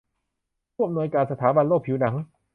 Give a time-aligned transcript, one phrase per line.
[0.73, 2.15] ผู้อำนวยการสถาบันโรคผิวหนัง